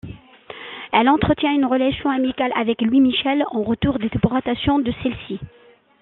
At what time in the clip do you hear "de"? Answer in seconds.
3.99-4.07, 4.79-4.91